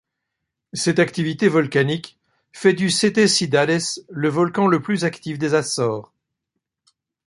Cette 0.73 0.97
activité 0.97 1.47
volcanique 1.47 2.17
fait 2.53 2.73
du 2.73 2.89
Sete 2.89 3.27
Cidades 3.27 3.83
le 4.09 4.29
volcan 4.29 4.65
le 4.65 4.81
plus 4.81 5.05
actif 5.05 5.37
des 5.37 5.53
Açores. 5.53 6.11